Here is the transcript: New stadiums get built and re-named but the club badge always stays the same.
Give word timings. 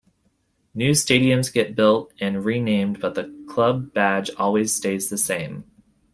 New 0.73 0.93
stadiums 0.93 1.53
get 1.53 1.75
built 1.75 2.11
and 2.19 2.43
re-named 2.43 2.99
but 2.99 3.13
the 3.13 3.31
club 3.47 3.93
badge 3.93 4.31
always 4.39 4.73
stays 4.73 5.09
the 5.09 5.17
same. 5.19 5.63